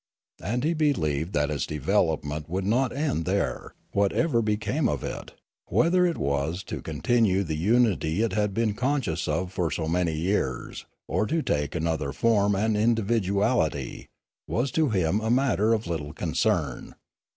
[0.41, 5.33] And he believed that its development would not end there, whatever became of it;
[5.67, 9.87] whether it was to con tinue the unity it had been conscious of for so
[9.87, 14.07] many years, or to take another form and individuality,
[14.47, 16.95] was to him a matter of little concern.